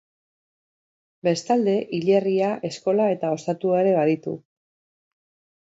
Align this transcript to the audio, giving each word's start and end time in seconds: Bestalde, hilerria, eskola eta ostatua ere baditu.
Bestalde, 1.27 1.75
hilerria, 1.99 2.49
eskola 2.71 3.07
eta 3.17 3.33
ostatua 3.37 3.85
ere 3.85 3.95
baditu. 3.99 4.35